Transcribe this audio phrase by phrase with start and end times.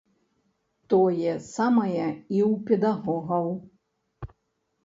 [0.93, 3.45] Тое самае і ў педагогаў.